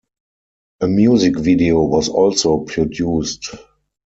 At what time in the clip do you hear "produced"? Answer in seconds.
2.61-3.51